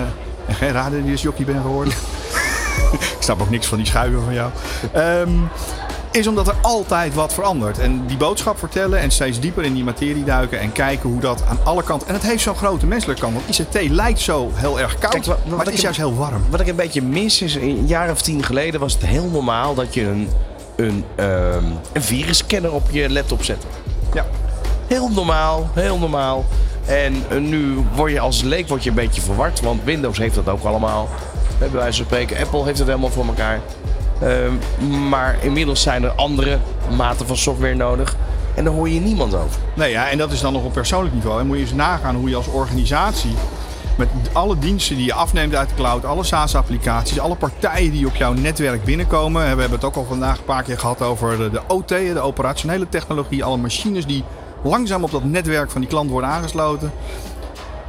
[0.48, 1.94] en geen radiosjockey ben geworden.
[3.18, 4.50] ik snap ook niks van die schuiven van jou.
[4.92, 5.30] Ehm,
[6.18, 7.80] is omdat er altijd wat verandert.
[7.80, 11.44] En die boodschap vertellen en steeds dieper in die materie duiken en kijken hoe dat
[11.50, 12.08] aan alle kanten.
[12.08, 13.34] En het heeft zo'n grote menselijke kant.
[13.34, 16.16] Want ICT lijkt zo heel erg koud, Kijk, wat- wat maar het is juist heel
[16.16, 16.42] warm.
[16.50, 19.74] Wat ik een beetje mis is, een jaar of tien geleden was het heel normaal
[19.76, 20.30] dat je een,
[20.76, 23.68] een, ehm, een virusscanner op je laptop zette.
[24.14, 24.26] Ja.
[24.88, 26.46] Heel normaal, heel normaal.
[26.86, 30.36] En eh, nu word je als leek word je een beetje verward, want Windows heeft
[30.36, 31.10] dat ook allemaal.
[31.60, 33.60] Bij wijze van spreken, Apple heeft het helemaal voor elkaar.
[34.22, 36.60] Ehm, maar inmiddels zijn er andere
[36.98, 38.16] maten van software nodig.
[38.56, 39.60] En daar hoor je niemand over.
[39.74, 41.40] Nee, ja, en dat is dan nog op persoonlijk niveau.
[41.40, 43.34] En moet je eens nagaan hoe je als organisatie
[43.98, 48.16] Met alle diensten die je afneemt uit de cloud, alle SaaS-applicaties, alle partijen die op
[48.16, 49.42] jouw netwerk binnenkomen.
[49.42, 52.90] We hebben het ook al vandaag een paar keer gehad over de, OT, de operationele
[52.90, 54.24] technologie, alle machines die
[54.64, 56.92] langzaam op dat netwerk van die klant worden aangesloten.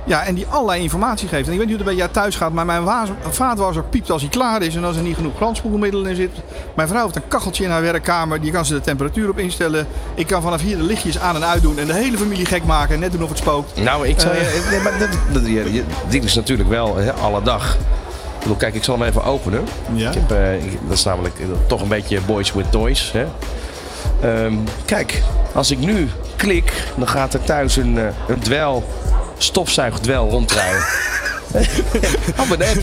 [0.08, 1.46] Ja, en die allerlei informatie geeft.
[1.46, 2.82] En ik weet niet hoe het bij jou thuis gaat, maar mijn
[3.30, 6.30] vaatwasser piept als hij klaar is en als er niet genoeg brandspoelmiddel in zit.
[6.76, 9.86] Mijn vrouw heeft een kacheltje in haar werkkamer, die kan ze de temperatuur op instellen.
[10.14, 12.64] Ik kan vanaf hier de lichtjes aan en uit doen en de hele familie gek
[12.64, 13.80] maken en net doen of het spookt.
[13.82, 14.22] Nou, ik Eh.
[14.34, 14.66] je...
[14.70, 15.42] Nee, maar dat, dat,
[16.08, 17.74] dit is natuurlijk wel hè, alle dag.
[17.74, 19.64] Ik bedoel, kijk, ik zal hem even openen.
[19.92, 20.08] Ja.
[20.08, 23.12] Ik heb, eh, ik- dat is namelijk eh, toch een beetje boys with toys.
[23.12, 23.26] Hè?
[24.20, 25.22] Ehm, kijk,
[25.54, 28.84] als ik nu klik, dan gaat er thuis een, eh, een dwel,
[29.38, 30.82] stofzuigdwel ronddraaien.
[32.36, 32.78] oh, maar net.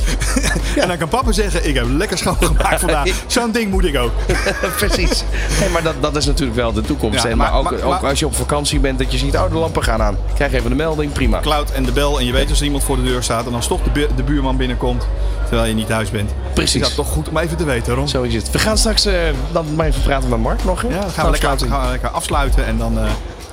[0.76, 3.08] En dan kan papa zeggen, ik heb lekker schoongemaakt vandaag.
[3.28, 4.12] Zo'n ding moet ik ook.
[4.78, 5.24] Precies.
[5.60, 7.24] Nee, maar dat, dat is natuurlijk wel de toekomst.
[7.24, 9.50] Ja, maar, maar- ook, maar- ook als je op vakantie bent, dat je ziet, oh,
[9.50, 10.18] de lampen gaan aan.
[10.36, 11.40] Krijg even een melding, prima.
[11.40, 13.52] Cloud en de bel en je weet als er iemand voor de deur staat en
[13.52, 15.08] dan toch de, bu- de buurman binnenkomt
[15.48, 16.32] terwijl je niet thuis bent.
[16.54, 16.76] Precies.
[16.82, 18.08] Is dat toch goed om even te weten, Ron?
[18.08, 18.52] Zo is het.
[18.52, 19.14] We gaan straks eh,
[19.52, 20.82] dan maar even praten met Mark nog.
[20.82, 20.88] Hè?
[20.88, 23.04] Ja, dan gaan we, lekker, gaan we lekker afsluiten en dan eh,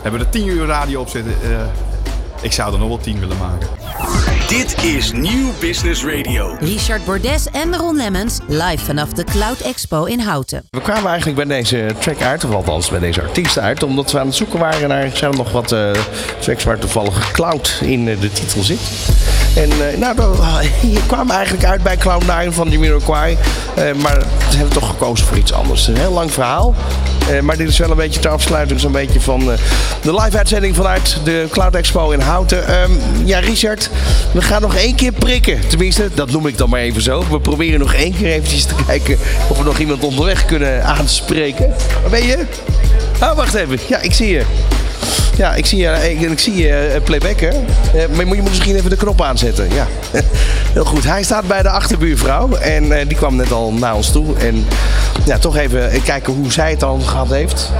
[0.02, 1.34] hebben we er 10 uur radio op zitten.
[1.42, 1.48] Eh,
[2.42, 3.68] ik zou er nog wel 10 willen maken.
[4.48, 6.56] Dit is Nieuw Business Radio.
[6.60, 10.62] Richard Bordes en Ron Lemmens live vanaf de Cloud Expo in Houten.
[10.70, 14.18] We kwamen eigenlijk bij deze track uit, of althans bij deze artiest uit, omdat we
[14.18, 15.90] aan het zoeken waren naar zijn er nog wat eh,
[16.38, 18.80] tracks waar toevallig cloud in eh, de titel zit.
[19.54, 20.14] En eh, nou,
[21.06, 23.36] kwamen we eigenlijk uit bij Cloud9 van Jamiroquai.
[23.74, 25.86] Eh maar ze hebben toch gekozen voor iets anders.
[25.86, 26.74] Een heel lang verhaal.
[27.30, 29.40] Eh, maar dit is wel een beetje ter afsluiting zo'n beetje van
[30.02, 32.66] de live uitzending vanuit de Cloud Expo in Houten.
[32.66, 32.90] Ehm,
[33.24, 33.90] ja, Richard,
[34.32, 35.68] we gaan nog één keer prikken.
[35.68, 37.24] Tenminste, dat noem ik dan maar even zo.
[37.30, 41.74] We proberen nog één keer eventjes te kijken of we nog iemand onderweg kunnen aanspreken.
[42.00, 42.46] Waar ben je?
[43.22, 43.78] Oh, wacht even.
[43.88, 44.44] Ja, ik zie je.
[45.36, 47.50] Ja, ik zie je, ik, ik zie je eh, playbacken.
[47.50, 49.68] Eh, maar je moet misschien even de knop aanzetten.
[49.74, 49.86] Ja,
[50.74, 51.04] heel goed.
[51.04, 54.36] Hij staat bij de achterbuurvrouw en eh, die kwam net al naar ons toe.
[54.36, 54.66] En
[55.24, 57.70] ja, toch even kijken hoe zij het dan gehad heeft.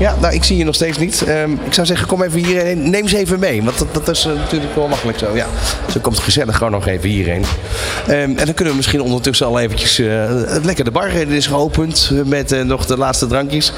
[0.00, 1.22] Ja, nou, ik zie je nog steeds niet.
[1.22, 2.90] Ehm, ik zou zeggen, kom even hierheen.
[2.90, 5.34] Neem ze even mee, want dat, dat is eh, natuurlijk wel makkelijk zo.
[5.34, 5.46] Ja,
[5.90, 7.44] ze komt gezellig gewoon nog even hierheen.
[8.06, 9.98] Ehm, en dan kunnen we misschien ondertussen al eventjes...
[9.98, 10.30] eh,
[10.62, 13.72] lekker de bar eh, is geopend met eh, nog de laatste drankjes.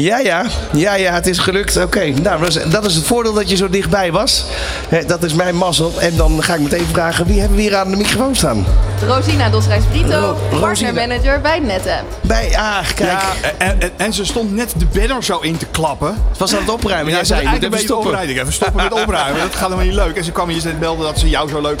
[0.00, 0.44] Ja, ja.
[0.72, 1.76] Ja, ja, het is gelukt.
[1.76, 4.44] Oké, nou, dat is, dat is het voordeel dat je zo dichtbij was.
[4.88, 5.92] Hè, dat is mijn mazzel.
[6.00, 8.66] En dan ga ik meteen vragen, wie hebben we hier aan de microfoon staan?
[9.06, 10.60] Rosina Dosreis Brito, Ro- Rosina.
[10.60, 12.04] partnermanager bij NetApp.
[12.20, 13.10] Bij, ah, kijk.
[13.10, 13.20] Ja,
[13.58, 16.14] en, en, en ze stond net de banner zo in te klappen.
[16.28, 17.12] Het was aan het opruimen.
[17.12, 18.08] Ja, zei, moet even een beetje stoppen.
[18.10, 18.36] opruimen.
[18.40, 19.40] Even stoppen met opruimen.
[19.40, 20.16] Dat gaat helemaal niet leuk.
[20.16, 21.80] En ze kwam hier net melden dat ze jou zo leuk,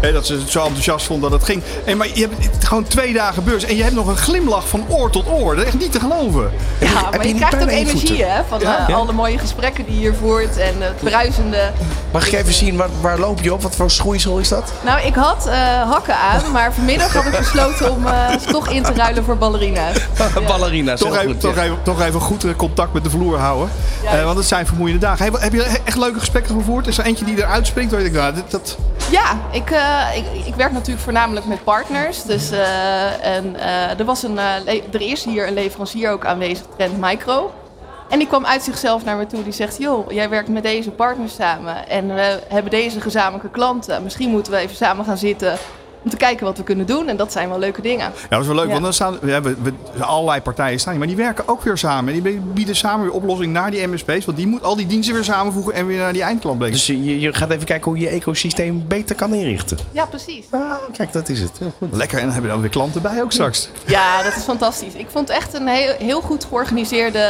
[0.00, 1.62] hè, dat ze het zo enthousiast vond dat het ging.
[1.84, 4.84] En maar je hebt gewoon twee dagen beurs en je hebt nog een glimlach van
[4.88, 5.54] oor tot oor.
[5.54, 6.50] Dat is echt niet te geloven.
[6.80, 8.78] Ja, maar je krijgt ook energie hè, van Ja.
[8.78, 8.94] eh, Ja.
[8.94, 11.70] al de mooie gesprekken die je voert en het bruisende.
[12.12, 13.62] Mag ik even zien, waar, waar loop je op?
[13.62, 14.72] Wat voor schoeisel is dat?
[14.84, 18.68] Nou, ik had eh, hakken aan, maar vanmiddag had ik besloten om eh, ze toch
[18.68, 19.96] in te ruilen voor ballerina's.
[20.46, 21.00] Ballerina's.
[21.00, 21.62] Toch even, goed, toch, ja.
[21.62, 23.70] even, toch even goed contact met de vloer houden.
[24.02, 24.10] Ja.
[24.18, 25.30] Eh, want het zijn vermoeiende dagen.
[25.32, 26.86] Hey, heb je echt leuke gesprekken gevoerd?
[26.86, 27.90] Is er eentje die eruit springt?
[27.92, 28.76] Waar je denkt, nou, dit, dat...
[29.10, 32.22] Ja, ik, eh, ik, ik werk natuurlijk voornamelijk met partners.
[32.22, 34.38] Dus, eh, en, eh, er, was een,
[34.92, 37.41] er is hier een leverancier ook aanwezig, Trend Micro.
[38.12, 39.42] En die kwam uit zichzelf naar me toe.
[39.42, 41.88] Die zegt, joh, jij werkt met deze partners samen.
[41.88, 44.02] En we hebben deze gezamenlijke klanten.
[44.02, 45.58] Misschien moeten we even samen gaan zitten
[46.04, 47.08] om te kijken wat we kunnen doen.
[47.08, 48.12] En dat zijn wel leuke dingen.
[48.14, 48.70] Ja, dat is wel leuk, Ja.
[48.70, 51.76] want dan staan we hebben we, allerlei partijen staan, hier, maar die werken ook weer
[51.78, 52.22] samen.
[52.22, 55.24] Die bieden samen weer oplossing naar die MSP's, want die moet al die diensten weer
[55.24, 56.76] samenvoegen en weer naar die eindklant brengen.
[56.76, 59.78] Dus je, je gaat even kijken hoe je ecosysteem beter kan inrichten.
[59.92, 60.44] Ja, precies.
[60.50, 60.60] Ah,
[60.96, 61.50] kijk, dat is het.
[61.58, 61.88] Heel goed.
[61.96, 63.68] Lekker, en dan hebben we dan weer klanten bij ook straks.
[63.86, 64.94] Ja, dat is fantastisch.
[64.94, 67.26] Ik vond het echt een heel, heel goed georganiseerde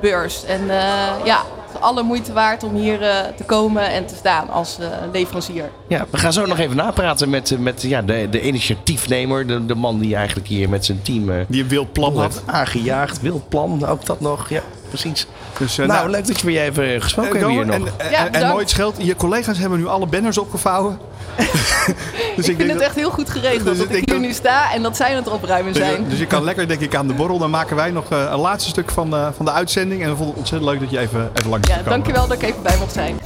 [0.00, 0.44] beurs.
[0.44, 0.76] En eh,
[1.24, 1.42] ja,
[1.84, 5.70] alle moeite waard om hier eh, te komen en te staan als eh, leverancier.
[5.88, 9.46] Ja, we gaan zo nog even napraten met, eh, met ja, de, de initiatiefnemer.
[9.46, 12.34] De, de man die eigenlijk hier met zijn team eh, Die een wild plan had
[12.34, 12.54] had.
[12.54, 13.20] aangejaagd.
[13.20, 14.48] Wild plan, ook dat nog.
[14.48, 14.62] Ja,
[15.00, 15.26] precies.
[15.58, 17.88] Dus, eh, nou, leuk dat je weer even gesproken eh, hebt hier nog.
[17.96, 20.98] En, Ja, mooi het scheelt, je collega's hebben nu alle banners opgevouwen.
[22.36, 24.72] dus Ik vind het echt heel goed geregeld Dus dat ik hier dat- nu sta
[24.72, 26.00] en dat zij aan het opruimen zijn.
[26.02, 27.38] Dus, dus je kan lekker denk ik aan de borrel.
[27.38, 30.02] Dan maken wij nog eh, een laatste stuk van, eh, van de uitzending.
[30.02, 31.98] En we vonden het ontzettend leuk dat je even, even langs Ja, kwam komen.
[32.02, 33.18] dankjewel dat ik even bij mocht zijn.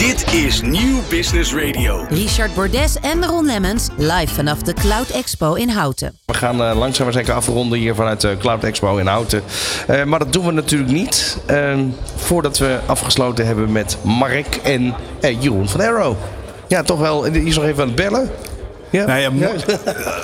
[0.00, 2.04] Dit is Nieuw Business Radio.
[2.08, 6.18] Richard Bordes en Ron Lemmens live vanaf de Cloud Expo in Houten.
[6.26, 9.42] We gaan eh, langzaam maar zeker afronden hier vanuit de Cloud Expo in Houten.
[9.86, 11.78] Eh, maar dat doen we natuurlijk niet eh,
[12.16, 16.16] voordat we afgesloten hebben met Mark en eh, Jeroen van Arrow.
[16.68, 17.20] Ja, toch wel.
[17.32, 18.30] Die is nog even aan het bellen.
[18.90, 19.04] Ja?
[19.06, 19.50] Nee, ja, Ja.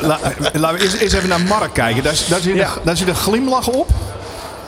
[0.00, 0.18] La-
[0.52, 2.02] laten we eerst even naar Mark kijken.
[2.02, 2.64] Daar, daar, zit Ja.
[2.76, 3.88] een, daar zit een glimlach op.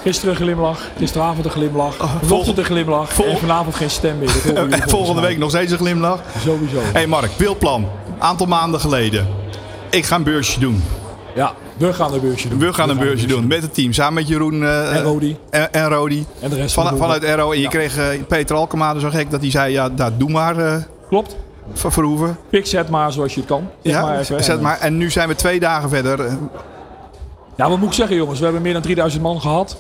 [0.03, 4.31] Gisteren een glimlach, gisteravond een glimlach, vanochtend een glimlach vol- en vanavond geen stem meer.
[4.55, 6.21] Dat En volgende week nog steeds een glimlach.
[6.45, 6.79] Sowieso.
[6.79, 7.89] Hé hey Mark, beeldplan.
[8.19, 9.27] Aantal maanden geleden.
[9.91, 10.83] Ik ga een beursje doen.
[11.35, 12.59] Ja, we gaan een beursje doen.
[12.59, 13.93] We gaan een beursje doen met het team.
[13.93, 15.37] Samen met Jeroen eh, En Rodi.
[15.51, 16.27] en, en Rodi.
[16.41, 17.25] En de rest van Van, de vanuit.
[17.25, 17.53] Aero.
[17.53, 19.73] En je kreeg eh, Peter Alkema zo gek dat hij zei...
[19.73, 20.75] Ja, daar doe maar eh
[21.09, 21.37] Klopt.
[21.73, 22.37] Ver- Verhoeven.
[22.51, 23.69] Pik zet maar zoals je het kan.
[23.83, 24.45] Ja, maar even.
[24.45, 24.79] zet En, maar.
[24.79, 26.19] En nu zijn we twee dagen verder.
[27.59, 28.39] Ja, wat moet ik zeggen jongens?
[28.39, 29.77] We hebben meer dan 3000 man gehad.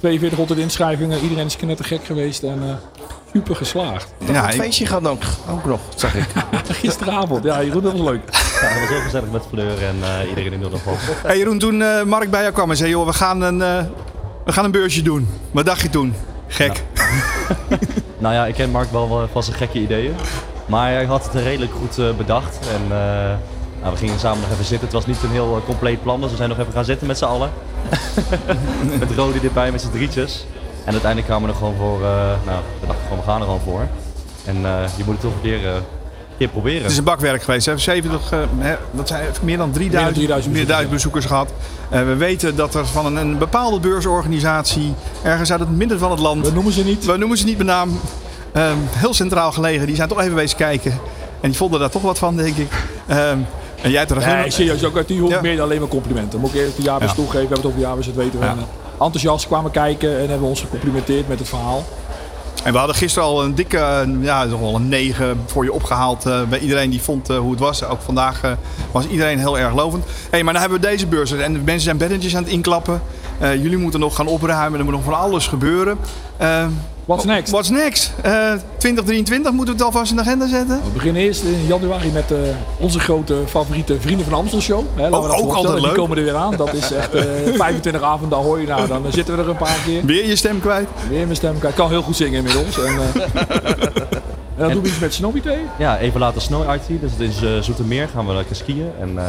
[0.00, 1.20] 4200 inschrijvingen.
[1.20, 2.74] Iedereen is knettergek geweest en eh,
[3.32, 4.12] super geslaagd.
[4.26, 6.24] Ja, Het ik- feestje gaat ook, ook nog, zag ik.
[6.82, 7.44] Gisteravond.
[7.44, 8.20] Ja, Jeroen, dat was leuk.
[8.60, 10.80] Ja, dat was heel gezellig met Fleur en eh, iedereen in de nog
[11.22, 12.90] Hey Jeroen, toen eh, Mark bij jou kwam en zei...
[12.90, 13.84] Joh, we gaan een, eh,
[14.44, 15.28] we gaan een beursje doen.
[15.50, 16.14] Wat dacht je toen?
[16.46, 16.82] Gek.
[18.18, 20.14] Nou ja, ik ken Mark wel van zijn gekke ideeën.
[20.66, 22.58] Maar hij had het redelijk goed bedacht.
[22.74, 23.34] En eh,
[23.82, 24.84] nou, we gingen samen nog even zitten.
[24.86, 27.06] Het was niet een heel eh, compleet plan, dus we zijn nog even gaan zitten
[27.06, 27.50] met z'n allen.
[29.00, 30.46] met Rodi erbij, met z'n drietjes.
[30.84, 32.16] En uiteindelijk kwamen we er gewoon voor, eh,
[32.46, 33.86] nou, we dachten gewoon, we gaan er gewoon voor.
[34.44, 36.82] En eh, je moet het toch een keer, eh, een keer proberen.
[36.82, 37.64] Het is een bakwerk geweest.
[37.64, 41.24] We hebben 70, eh, hè, dat zijn meer dan 3000, 3000 meer dan 1000 bezoekers
[41.24, 41.52] gehad.
[41.90, 46.10] Eh, we weten dat er van een, een bepaalde beursorganisatie, ergens uit het midden van
[46.10, 47.04] het land, We noemen ze niet.
[47.04, 48.00] we noemen ze niet met naam,
[48.52, 50.92] ehm, heel centraal gelegen, die zijn toch even wezen kijken.
[51.40, 52.72] En die vonden daar toch wat van, denk ik.
[53.82, 54.84] En jij hebt er Nee, serieus.
[54.84, 55.40] Ook uit die hoek Ja.
[55.40, 56.40] meer dan alleen maar complimenten.
[56.40, 57.16] Moet ik eerlijk de jaarbeurs Ja.
[57.16, 57.40] toegeven.
[57.40, 58.44] We hebben het over de jaarbeurs, dat weten we.
[58.44, 58.50] Ja.
[58.52, 61.84] Eh, enthousiast kwamen kijken en hebben ons gecomplimenteerd met het verhaal.
[62.64, 65.72] En we hadden gisteren al een dikke, eh, ja, nog wel een 9 voor je
[65.72, 67.84] opgehaald eh, bij iedereen die vond hoe het was.
[67.84, 68.40] Ook vandaag
[68.92, 70.04] was iedereen heel erg lovend.
[70.30, 73.02] hey, maar dan hebben we deze beurs en de mensen zijn beddentjes aan het inklappen.
[73.40, 75.98] Jullie moeten nog gaan opruimen, er moet nog van alles gebeuren.
[77.02, 77.50] Eh, What's next?
[77.50, 78.12] What's next?
[78.22, 80.80] Eh, 2023 moeten we het alvast in de agenda zetten?
[80.84, 82.38] We beginnen eerst in januari met eh,
[82.78, 84.84] onze grote favoriete Vrienden van Amstel show.
[84.94, 85.94] Hè, we Ook- altijd Die leuk.
[85.94, 86.56] komen er weer aan.
[86.56, 87.22] Dat is echt eh
[87.54, 88.62] 25 avonden ahoy.
[88.64, 90.04] Nou, dan eh, zitten we er een paar keer.
[90.04, 90.88] Weer je stem kwijt?
[91.08, 91.54] Weer mijn stem.
[91.62, 92.78] Ik kan heel goed zingen inmiddels.
[92.84, 93.22] En, eh,
[94.56, 95.58] en dan doen we iets met Snobby Thee.
[95.78, 97.00] Ja, even later Snow IT.
[97.00, 98.90] Dus het is eh, Zoetermeer gaan we lekker skiën.
[99.00, 99.24] En eh,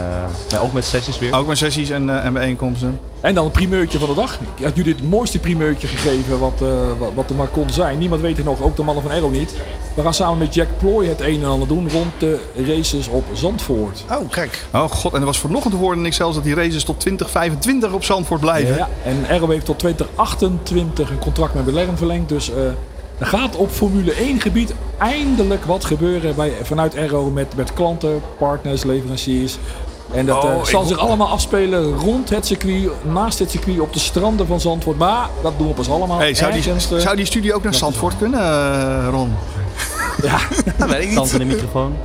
[0.49, 1.35] ja, ook met sessies weer.
[1.35, 2.99] Ook met sessies en, eh, en bijeenkomsten.
[3.23, 4.39] En dan een primeurtje van de dag.
[4.55, 7.97] Ik had jullie het mooiste primeurtje gegeven wat, eh, wat, wat er maar kon zijn.
[7.97, 9.53] Niemand weet het nog, ook de mannen van Aero niet.
[9.93, 13.23] We gaan samen met Jack Ploy het een en ander doen rond de races op
[13.33, 14.03] Zandvoort.
[14.11, 14.65] Oh, gek.
[14.73, 18.03] Oh god, en er was vanochtend hoorde ik zelfs dat die races tot 2025 op
[18.03, 18.75] Zandvoort blijven.
[18.75, 22.29] Ja, en Aero heeft tot 2028 een contract met Belerm verlengd.
[22.29, 22.55] Dus eh,
[23.17, 28.21] er gaat op Formule 1 gebied eindelijk wat gebeuren bij, vanuit Aero met, met klanten,
[28.37, 29.57] partners, leveranciers.
[30.13, 33.93] En dat Oh, eh, zal zich allemaal afspelen rond het circuit, naast het circuit, op
[33.93, 34.97] de stranden van Zandvoort.
[34.97, 37.63] Maar dat doen we pas allemaal Hey, zou, die, ergens, eh, zou die studie ook
[37.63, 39.33] naar Zandvoort kunnen, eh, Ron?
[40.77, 41.31] Dat weet ik niet.
[41.31, 41.95] In de microfoon.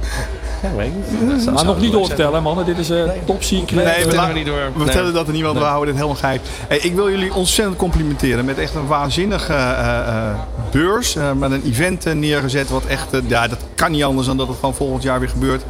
[0.63, 1.51] Ja, weet ik niet.
[1.53, 2.65] Maar nog niet doorvertellen, mannen.
[2.67, 3.85] Dit is eh top secret.
[3.85, 4.57] Nee, we, vertellen la- we niet door.
[4.57, 4.85] we Nee.
[4.85, 6.41] vertellen dat er niemand, we houden dit helemaal geheim.
[6.69, 10.35] Hey, ik wil jullie ontzettend complimenteren met echt een waanzinnige eh, eh,
[10.71, 11.17] beurs.
[11.17, 14.57] eh, met een event neergezet wat echt, ja dat kan niet anders dan dat het
[14.59, 15.63] gewoon volgend jaar weer gebeurt.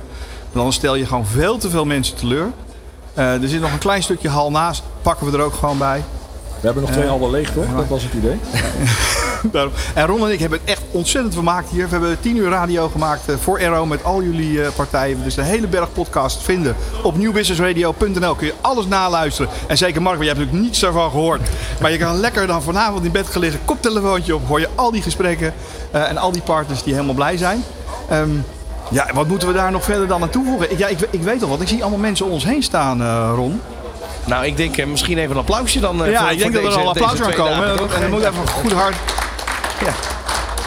[0.53, 2.47] Want dan stel je gewoon veel te veel mensen teleur.
[3.15, 6.03] Eh, er zit nog een klein stukje hal naast, pakken we er ook gewoon bij.
[6.61, 7.65] We hebben nog twee halve leeg, toch?
[7.77, 8.37] Dat was het idee.
[9.53, 9.73] Daarom.
[9.95, 11.85] En Ron en ik hebben het echt ontzettend vermaakt hier.
[11.85, 15.25] We hebben 10 uur radio gemaakt eh, voor Aero met al jullie eh, partijen.
[15.25, 18.35] Dus de hele berg podcast vinden op nieuwbusinessradio.nl.
[18.35, 19.51] Kun je alles naluisteren.
[19.67, 21.41] En zeker Mark, want jij hebt natuurlijk niets daarvan gehoord.
[21.81, 24.47] Maar je kan lekker dan vanavond in bed gaan liggen, koptelefoontje op.
[24.49, 25.55] Hoor je al die gesprekken
[25.91, 27.65] eh, en al die partners die helemaal blij zijn.
[28.09, 28.31] Ehm,
[28.91, 30.71] ja, wat moeten we daar nog verder dan aan toevoegen?
[30.73, 31.61] Ik, ja, ik, ik weet al wat.
[31.61, 33.61] Ik zie allemaal mensen om ons heen staan, Ron.
[34.25, 35.97] Nou, ik denk misschien even een applausje dan.
[36.11, 37.95] ja, voor- ik denk dat er al applaus deze gaan twee komen.
[37.95, 38.95] En er moet even een goed hard.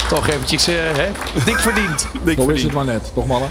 [0.09, 1.07] Toch eventjes, eh, hè?
[1.45, 2.07] Dik verdiend.
[2.25, 3.49] dik Zo is het maar net, toch mannen?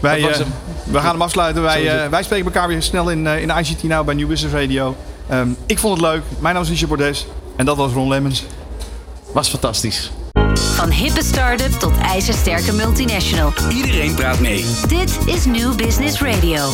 [0.00, 0.38] Wij, eh,
[0.84, 1.62] we gaan hem afsluiten.
[1.62, 4.54] Wij, eh, wij spreken elkaar weer snel in, eh, in ICT Now bij New Business
[4.54, 4.96] Radio.
[5.28, 6.22] Ehm, ik vond het leuk.
[6.38, 7.26] Mijn naam is Richard Bordes.
[7.56, 8.44] En dat was Ron Lemmens.
[9.32, 10.12] Was fantastisch.
[10.74, 13.52] Van hippe start-up tot ijzersterke multinational.
[13.70, 14.64] Iedereen praat mee.
[14.88, 16.70] Dit is New Business Radio.